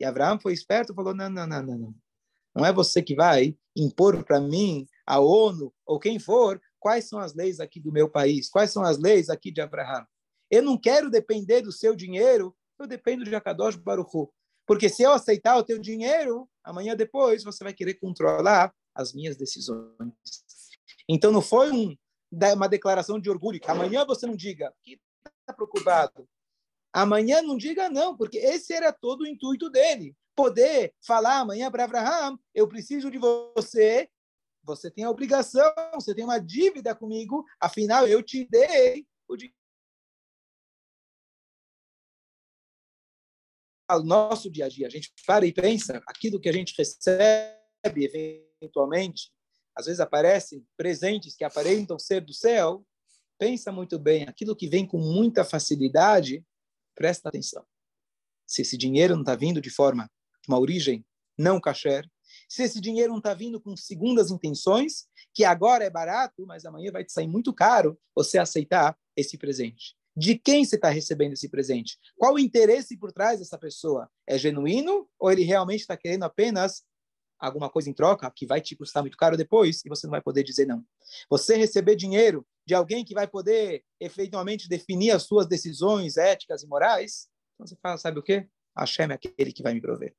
[0.00, 1.94] E Abraham foi esperto e falou: Não, não, não, não, não.
[2.54, 7.18] Não é você que vai impor para mim, a ONU ou quem for, quais são
[7.18, 10.06] as leis aqui do meu país, quais são as leis aqui de Abraham.
[10.50, 14.10] Eu não quero depender do seu dinheiro, eu dependo de Akadosh Baruch
[14.66, 19.36] Porque se eu aceitar o teu dinheiro, amanhã depois você vai querer controlar as minhas
[19.36, 20.12] decisões.
[21.08, 21.96] Então não foi um,
[22.54, 25.00] uma declaração de orgulho, que amanhã você não diga, que
[25.40, 26.28] está preocupado.
[26.92, 30.14] Amanhã não diga não, porque esse era todo o intuito dele.
[30.34, 34.08] Poder falar amanhã para Abraham, eu preciso de você,
[34.62, 39.56] você tem a obrigação, você tem uma dívida comigo, afinal eu te dei o dinheiro.
[43.90, 47.58] No nosso dia a dia, a gente para e pensa, aquilo que a gente recebe
[48.60, 49.30] eventualmente,
[49.74, 52.86] às vezes aparecem presentes que aparentam ser do céu,
[53.38, 56.44] pensa muito bem, aquilo que vem com muita facilidade,
[56.94, 57.66] presta atenção.
[58.46, 60.10] Se esse dinheiro não está vindo de forma,
[60.42, 61.04] de uma origem
[61.36, 62.08] não kasher,
[62.52, 66.92] se esse dinheiro não está vindo com segundas intenções, que agora é barato, mas amanhã
[66.92, 69.96] vai te sair muito caro você aceitar esse presente.
[70.14, 71.98] De quem você está recebendo esse presente?
[72.14, 74.06] Qual o interesse por trás dessa pessoa?
[74.26, 76.82] É genuíno ou ele realmente está querendo apenas
[77.38, 80.20] alguma coisa em troca que vai te custar muito caro depois e você não vai
[80.20, 80.84] poder dizer não.
[81.30, 86.66] Você receber dinheiro de alguém que vai poder efetivamente definir as suas decisões éticas e
[86.66, 88.46] morais, então você fala, sabe o quê?
[88.76, 90.14] Hashem é aquele que vai me prover.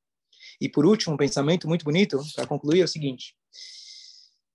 [0.60, 3.36] E por último, um pensamento muito bonito, para concluir, é o seguinte.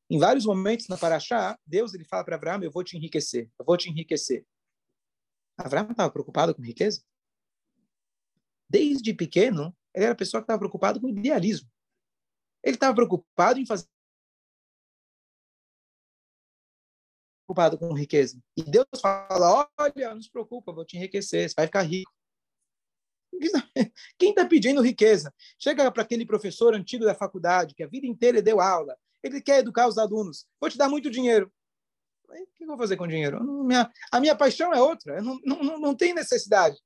[0.10, 3.66] Em vários momentos na Paraxá, Deus ele fala para Abraão, eu vou te enriquecer, eu
[3.66, 4.46] vou te enriquecer.
[5.58, 7.04] Abraão estava preocupado com riqueza?
[8.68, 11.70] Desde pequeno, ele era a pessoa que estava preocupado com idealismo.
[12.64, 13.88] Ele estava preocupado em fazer
[17.50, 18.40] preocupado com riqueza.
[18.56, 22.12] E Deus fala: olha, não se preocupa, vou te enriquecer, você vai ficar rico.
[24.18, 25.34] Quem está pedindo riqueza?
[25.58, 29.60] Chega para aquele professor antigo da faculdade, que a vida inteira deu aula, ele quer
[29.60, 31.52] educar os alunos, vou te dar muito dinheiro.
[32.28, 33.44] O que eu vou fazer com dinheiro?
[33.64, 36.78] Minha, a minha paixão é outra, não, não, não tem necessidade.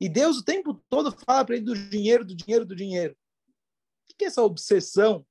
[0.00, 3.16] E Deus o tempo todo fala para ele do dinheiro, do dinheiro, do dinheiro
[4.16, 5.26] que é essa obsessão,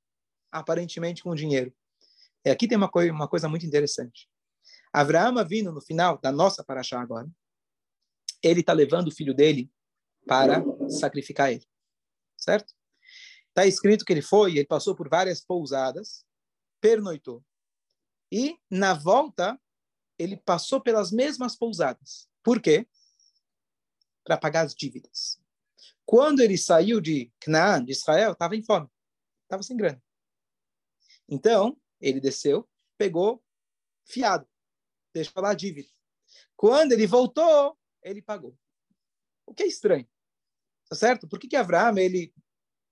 [0.52, 1.74] aparentemente, com o dinheiro?
[2.46, 4.30] E aqui tem uma, coisa, uma coisa muito interessante.
[4.94, 7.28] Abraão vindo no final da nossa paraxá agora,
[8.42, 9.70] ele está levando o filho dele
[10.26, 11.66] para sacrificar ele.
[12.38, 12.74] Certo?
[13.50, 16.26] Está escrito que ele foi, ele passou por várias pousadas,
[16.82, 17.44] pernoitou.
[18.32, 19.60] E, na volta,
[20.18, 22.30] ele passou pelas mesmas pousadas.
[22.44, 22.88] Por quê?
[24.24, 25.40] Para pagar as dívidas.
[26.06, 28.90] Quando ele saiu de Canaã, de Israel, estava em fome,
[29.44, 30.04] estava sem grana.
[31.28, 33.44] Então, ele desceu, pegou
[34.04, 34.48] fiado,
[35.14, 35.90] deixou lá a dívida.
[36.56, 38.56] Quando ele voltou, ele pagou.
[39.46, 40.08] O que é estranho,
[40.90, 41.28] tá certo?
[41.28, 42.34] Por que, que Abraão ele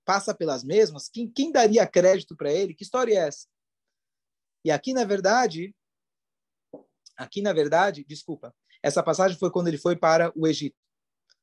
[0.04, 1.08] passa pelas mesmas?
[1.08, 2.74] Quem, quem daria crédito para ele?
[2.74, 3.46] Que história é essa?
[4.64, 5.74] E aqui, na verdade,
[7.16, 10.76] aqui, na verdade, desculpa, essa passagem foi quando ele foi para o Egito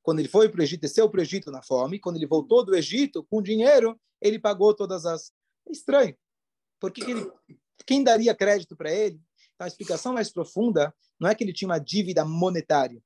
[0.02, 2.66] quando ele foi para o Egito, desceu para o Egito na fome, quando ele voltou
[2.66, 5.32] do Egito com dinheiro, ele pagou todas as.
[5.68, 6.16] É estranho.
[6.80, 7.32] Porque que ele...
[7.86, 9.22] quem daria crédito para ele?
[9.54, 13.02] Então, a explicação mais profunda não é que ele tinha uma dívida monetária,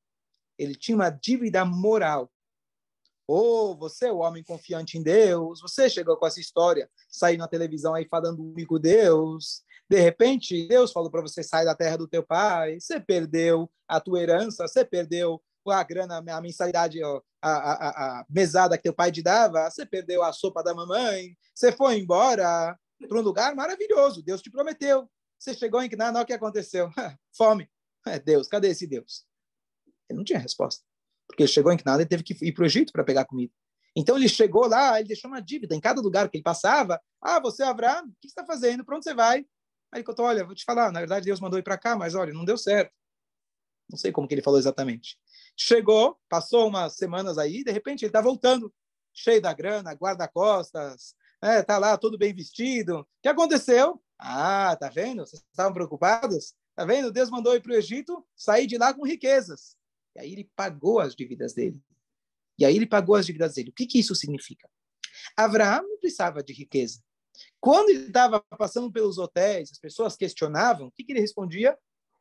[0.57, 2.31] ele tinha uma dívida moral.
[3.27, 7.47] Oh, você é o homem confiante em Deus, você chegou com essa história, saiu na
[7.47, 11.97] televisão aí falando do único Deus, de repente Deus falou para você sair da terra
[11.97, 17.21] do teu pai, você perdeu a tua herança, você perdeu a grana, a mensalidade, a,
[17.41, 21.71] a, a, mesada que teu pai te dava, você perdeu a sopa da mamãe, você
[21.71, 25.09] foi embora para um lugar maravilhoso, Deus te prometeu.
[25.37, 26.89] Você chegou em Canaã, o que aconteceu?
[27.35, 27.69] Fome.
[28.07, 29.25] É Deus, cadê esse Deus?
[30.07, 30.83] Ele não tinha resposta.
[31.27, 33.53] Porque ele chegou em Canaã, ele teve que ir para o Egito para pegar comida.
[33.95, 37.01] Então ele chegou lá, ele deixou uma dívida em cada lugar que ele passava.
[37.21, 38.83] Ah, você, Abraão, o que está fazendo?
[38.83, 39.39] Para onde você vai?
[39.91, 42.13] Aí ele contou, olha, vou te falar, na verdade Deus mandou ir para cá, mas
[42.13, 42.91] olha, não deu certo.
[43.89, 45.17] Não sei como que ele falou exatamente.
[45.55, 48.73] Chegou, passou umas semanas aí, de repente ele está voltando,
[49.13, 52.99] cheio da grana, guarda-costas, é, lá todo bem vestido.
[52.99, 54.01] O que aconteceu?
[54.19, 55.25] Ah, tá vendo?
[55.25, 56.53] Vocês estavam preocupados?
[56.75, 57.11] Tá vendo?
[57.11, 59.77] Deus mandou ir para o Egito, sair de lá com riquezas.
[60.15, 61.83] E aí ele pagou as dívidas dele.
[62.57, 63.69] E aí ele pagou as dívidas dele.
[63.69, 64.69] O que, que isso significa?
[65.35, 67.03] Abraão não precisava de riqueza.
[67.59, 71.77] Quando ele estava passando pelos hotéis, as pessoas questionavam, o que, que ele respondia?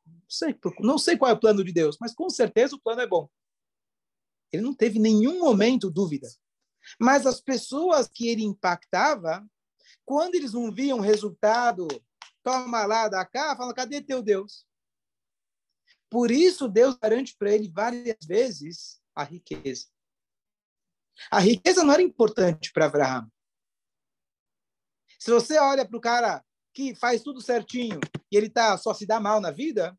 [0.06, 3.00] Não sei, não sei qual é o plano de Deus, mas com certeza o plano
[3.00, 3.28] é bom.
[4.52, 6.28] Ele não teve nenhum momento dúvida.
[6.98, 9.46] Mas as pessoas que ele impactava,
[10.04, 11.88] quando eles não viam resultado,
[12.42, 14.66] toma lá, da cá, fala, cadê teu Deus?
[16.14, 19.86] Por isso, Deus garante para ele várias vezes a riqueza.
[21.28, 23.28] A riqueza não era importante para Abraão.
[25.18, 27.98] Se você olha para o cara que faz tudo certinho
[28.30, 29.98] e ele tá só se dá mal na vida,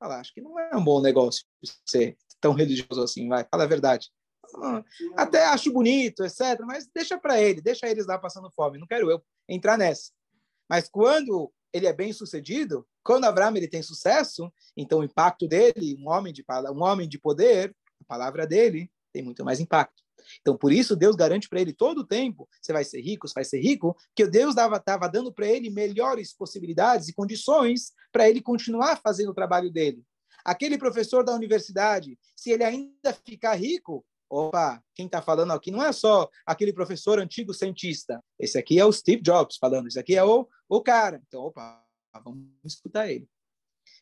[0.00, 1.44] fala, acho que não é um bom negócio
[1.88, 4.10] ser tão religioso assim, vai, fala a verdade.
[5.16, 9.08] Até acho bonito, etc, mas deixa para ele, deixa eles lá passando fome, não quero
[9.08, 10.10] eu entrar nessa.
[10.68, 15.96] Mas quando ele é bem sucedido, quando Abraão ele tem sucesso, então o impacto dele,
[15.98, 20.02] um homem de um homem de poder, a palavra dele tem muito mais impacto.
[20.40, 23.34] Então, por isso, Deus garante para ele todo o tempo: você vai ser rico, você
[23.34, 28.40] vai ser rico, que Deus estava dando para ele melhores possibilidades e condições para ele
[28.40, 30.02] continuar fazendo o trabalho dele.
[30.44, 35.82] Aquele professor da universidade, se ele ainda ficar rico, opa, quem está falando aqui não
[35.82, 38.22] é só aquele professor antigo cientista.
[38.38, 41.22] Esse aqui é o Steve Jobs falando, esse aqui é o, o cara.
[41.26, 41.82] Então, opa,
[42.24, 43.28] vamos escutar ele.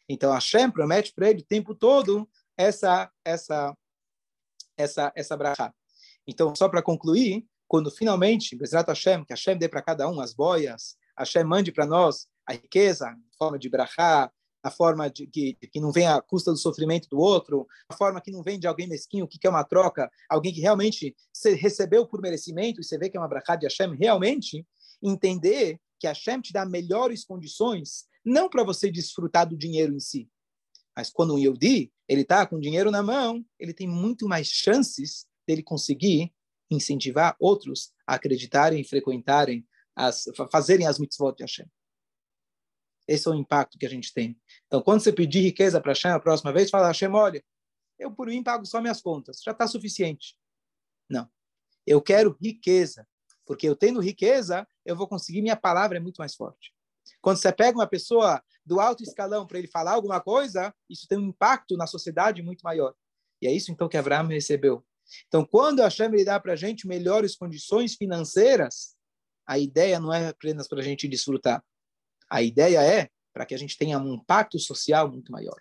[0.09, 3.77] Então, a Shem promete para ele o tempo todo essa essa
[4.77, 5.73] essa essa brachá.
[6.27, 10.35] Então, só para concluir, quando finalmente, Bezrat Hashem, que Hashem dê para cada um as
[10.35, 14.31] boias, Hashem mande para nós a riqueza, a forma de brachá,
[14.65, 18.19] a forma de que, que não vem à custa do sofrimento do outro, a forma
[18.19, 21.15] que não vem de alguém mesquinho, que quer uma troca, alguém que realmente
[21.61, 24.67] recebeu por merecimento, e você vê que é uma brachá de Hashem, realmente
[25.03, 30.31] entender que Hashem te dá melhores condições, não para você desfrutar do dinheiro em si,
[30.97, 35.27] mas quando um Yehudi, ele está com dinheiro na mão, ele tem muito mais chances
[35.47, 36.33] dele conseguir
[36.71, 41.67] incentivar outros a acreditarem e frequentarem, as, fazerem as mitzvot de Hashem.
[43.07, 44.39] Esse é o impacto que a gente tem.
[44.67, 47.45] Então, quando você pedir riqueza para Hashem a próxima vez, fala, Hashem, olha,
[47.99, 50.37] eu por mim pago só minhas contas, já está suficiente.
[51.09, 51.29] Não.
[51.87, 53.07] Eu quero riqueza,
[53.45, 56.73] porque eu tendo riqueza, eu vou conseguir, minha palavra é muito mais forte.
[57.21, 61.19] Quando você pega uma pessoa do alto escalão para ele falar alguma coisa, isso tem
[61.19, 62.95] um impacto na sociedade muito maior.
[63.43, 64.85] E é isso então que Abraão recebeu.
[65.29, 68.97] Então, quando a Hashem dá para a gente melhores condições financeiras,
[69.47, 71.63] a ideia não é apenas para a gente desfrutar.
[72.35, 75.55] A ideia é para que a gente tenha um impacto social muito maior.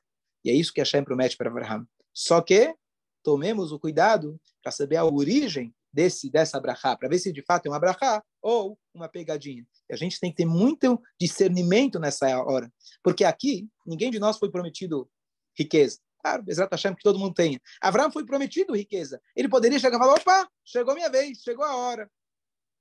[0.44, 1.88] E é isso que Hashem promete para Abraham.
[2.12, 2.76] Só que
[3.22, 7.68] tomemos o cuidado para saber a origem desse dessa brachá, para ver se de fato
[7.68, 9.64] é uma brachá ou uma pegadinha.
[9.88, 14.40] E a gente tem que ter muito discernimento nessa hora, porque aqui ninguém de nós
[14.40, 15.08] foi prometido
[15.56, 16.00] riqueza.
[16.24, 17.62] Claro, Bezerra Hashem, que todo mundo tenha.
[17.80, 19.22] Abraão foi prometido riqueza.
[19.36, 22.10] Ele poderia chegar e falar, opa, chegou a minha vez, chegou a hora.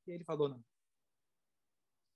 [0.07, 0.65] E ele falou, não.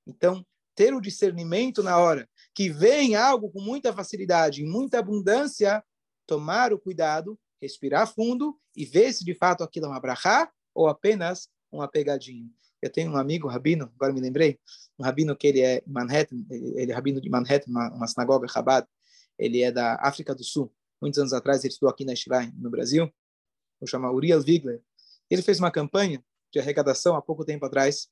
[0.07, 0.43] Então,
[0.77, 5.83] ter o discernimento na hora que vem algo com muita facilidade, muita abundância,
[6.27, 10.87] tomar o cuidado, respirar fundo e ver se de fato aquilo é uma brachá ou
[10.87, 12.49] apenas uma pegadinha.
[12.81, 14.61] Eu tenho um amigo, rabino, agora me lembrei,
[14.99, 18.87] um rabino que ele é Manhattan, ele é rabino de Manhattan, uma, uma sinagoga Chabad,
[19.39, 22.71] ele é da África do Sul muitos anos atrás, ele estudou aqui na Shivai, no
[22.71, 23.13] Brasil,
[23.81, 24.83] o chama Uriel Wigler.
[25.31, 28.09] Ele fez uma campanha de arrecadação há pouco tempo atrás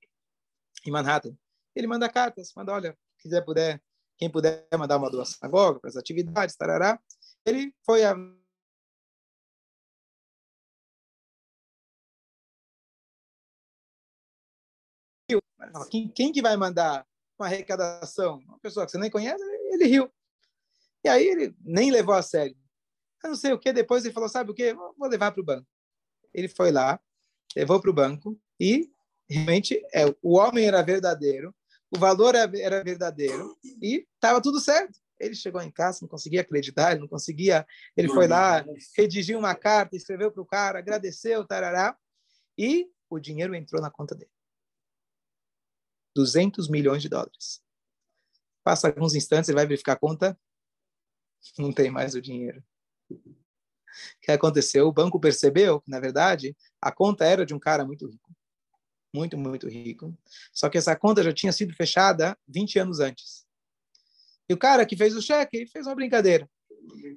[0.87, 1.37] em Manhattan.
[1.75, 3.83] Ele manda cartas, manda, olha, quiser puder,
[4.17, 7.01] quem puder mandar uma doação sinagoga para as atividades, tarará.
[7.45, 8.15] Ele foi a
[15.91, 17.07] Quem, quem que vai mandar
[17.39, 18.39] uma arrecadação?
[18.47, 20.13] Uma pessoa que você nem conhece, ele riu.
[21.03, 22.57] E aí ele nem levou a sério
[23.25, 23.73] eu não sei o que.
[23.73, 24.75] Depois ele falou, sabe o que?
[24.75, 25.67] Vou levar para o banco.
[26.33, 27.01] Ele foi lá,
[27.57, 28.91] levou para o banco e
[29.29, 31.55] realmente é, o homem era verdadeiro,
[31.95, 34.99] o valor era verdadeiro e estava tudo certo.
[35.19, 37.65] Ele chegou em casa, não conseguia acreditar, ele não conseguia.
[37.97, 38.65] Ele foi lá,
[38.97, 41.97] redigiu uma carta, escreveu para o cara, agradeceu, tarará,
[42.59, 44.31] e o dinheiro entrou na conta dele.
[46.17, 47.63] 200 milhões de dólares.
[48.65, 50.39] Passa alguns instantes, ele vai verificar a conta,
[51.59, 52.63] não tem mais o dinheiro.
[53.11, 53.19] O
[54.21, 54.89] que aconteceu?
[54.89, 58.34] O banco percebeu que, na verdade, a conta era de um cara muito rico.
[59.15, 60.13] Muito, muito rico.
[60.53, 63.47] Só que essa conta já tinha sido fechada 20 anos antes.
[64.49, 66.51] E o cara que fez o cheque fez uma brincadeira.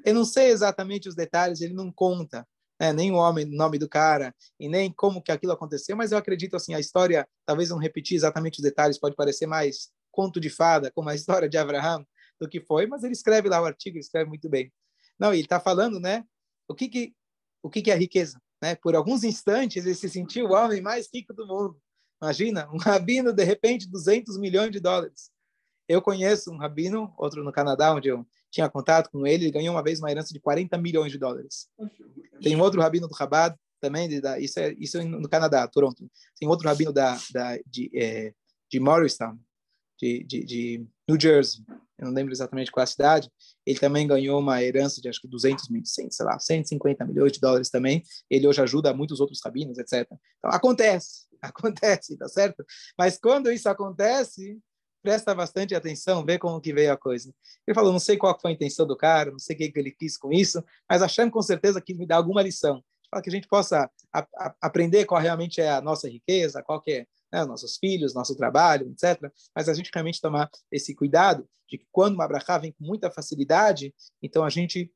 [0.06, 2.48] Eu não sei exatamente os detalhes, ele não conta,
[2.80, 2.94] né?
[2.94, 6.56] nem o homem, nome do cara, e nem como que aquilo aconteceu, mas eu acredito
[6.56, 10.92] assim, a história, talvez não repetir exatamente os detalhes, pode parecer mais conto de fada,
[10.92, 12.06] como a história de Abraham,
[12.40, 14.72] do que foi, mas ele escreve lá o artigo, ele escreve muito bem.
[15.20, 16.24] Não, ele está falando, né?
[16.68, 17.14] O que que
[17.64, 18.40] o que que é riqueza?
[18.62, 18.76] né?
[18.76, 21.80] Por alguns instantes ele se sentiu o homem mais rico do mundo.
[22.22, 25.30] Imagina, um rabino de repente 200 milhões de dólares.
[25.88, 29.74] Eu conheço um rabino, outro no Canadá, onde eu tinha contato com ele, ele ganhou
[29.74, 31.70] uma vez uma herança de 40 milhões de dólares.
[32.42, 36.10] Tem outro rabino do Rabat, também, de, da, isso, é, isso é no Canadá, Toronto.
[36.40, 38.34] Tem outro rabino da, da, de, é,
[38.70, 39.38] de Morristown,
[40.02, 41.64] de, de, de, New Jersey,
[41.98, 43.32] eu não lembro exatamente qual a cidade,
[43.66, 47.32] ele também ganhou uma herança de acho que 200 mil, 100, sei lá, 150 milhões
[47.32, 48.04] de dólares também.
[48.30, 50.08] Ele hoje ajuda muitos outros rabinos, etc.
[50.38, 52.66] Então, acontece, acontece, tá certo?
[52.98, 54.60] Mas quando isso acontece,
[55.02, 57.34] presta bastante atenção, vê como que veio a coisa.
[57.66, 59.92] Ele falou, não sei qual foi a intenção do cara, não sei o que ele
[59.92, 63.32] quis com isso, mas achando com certeza que me dá alguma lição para que a
[63.32, 67.46] gente possa a, a, aprender qual realmente é a nossa riqueza, qual que é né,
[67.46, 69.32] nossos filhos, nosso trabalho, etc.
[69.56, 73.12] Mas a gente realmente tomar esse cuidado de que quando uma brachá vem com muita
[73.12, 74.92] facilidade, então a gente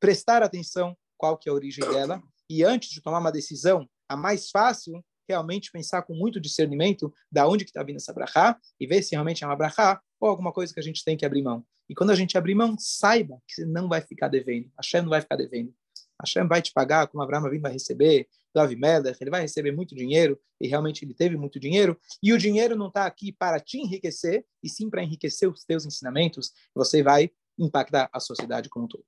[0.00, 4.16] prestar atenção qual que é a origem dela e antes de tomar uma decisão, a
[4.16, 8.86] mais fácil, realmente pensar com muito discernimento da onde que está vindo essa brachá e
[8.86, 11.42] ver se realmente é uma brachá ou alguma coisa que a gente tem que abrir
[11.42, 11.64] mão.
[11.88, 14.70] E quando a gente abrir mão, saiba que você não vai ficar devendo.
[14.76, 15.74] A Shem não vai ficar devendo.
[16.20, 20.38] Hashem vai te pagar, como Abraão vai receber, do Avimelech, ele vai receber muito dinheiro,
[20.60, 24.46] e realmente ele teve muito dinheiro, e o dinheiro não está aqui para te enriquecer,
[24.62, 29.04] e sim para enriquecer os teus ensinamentos, você vai impactar a sociedade como um todo.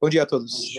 [0.00, 0.74] Bom dia a todos.